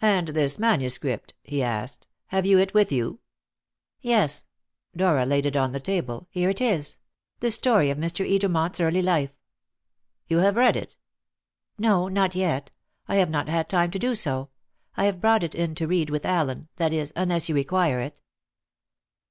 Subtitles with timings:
[0.00, 3.20] "And this manuscript," he asked; "have you it with you?"
[4.00, 4.46] "Yes,"
[4.96, 6.96] Dora laid it on the table, "here it is.
[7.40, 8.26] The story of Mr.
[8.26, 9.32] Edermont's early life."
[10.26, 10.96] "You have read it?"
[11.76, 12.70] "No; not yet.
[13.06, 14.48] I have not had time to do so.
[14.96, 18.22] I have brought it in to read with Allen that is, unless you require it."